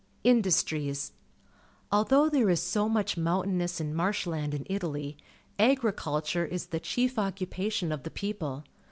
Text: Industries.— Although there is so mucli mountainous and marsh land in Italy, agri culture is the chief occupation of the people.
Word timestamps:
Industries.— 0.23 1.11
Although 1.91 2.27
there 2.27 2.49
is 2.49 2.59
so 2.59 2.89
mucli 2.89 3.17
mountainous 3.17 3.79
and 3.79 3.95
marsh 3.95 4.25
land 4.25 4.55
in 4.55 4.65
Italy, 4.67 5.15
agri 5.59 5.93
culture 5.93 6.43
is 6.43 6.65
the 6.65 6.79
chief 6.79 7.19
occupation 7.19 7.91
of 7.91 8.01
the 8.01 8.09
people. 8.09 8.63